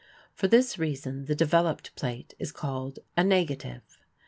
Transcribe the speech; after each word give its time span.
For 0.33 0.47
this 0.47 0.79
reason 0.79 1.25
the 1.25 1.35
developed 1.35 1.95
plate 1.95 2.33
is 2.39 2.51
called 2.51 2.97
a 3.15 3.23
negative. 3.23 3.99